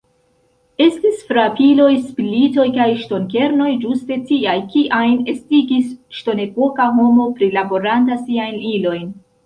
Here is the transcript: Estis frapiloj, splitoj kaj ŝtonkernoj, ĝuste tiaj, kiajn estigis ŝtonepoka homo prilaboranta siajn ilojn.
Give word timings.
Estis 0.85 1.19
frapiloj, 1.31 1.89
splitoj 2.05 2.65
kaj 2.79 2.89
ŝtonkernoj, 3.03 3.69
ĝuste 3.85 4.19
tiaj, 4.33 4.57
kiajn 4.75 5.17
estigis 5.37 5.95
ŝtonepoka 6.23 6.93
homo 7.01 7.33
prilaboranta 7.41 8.23
siajn 8.29 8.63
ilojn. 8.77 9.11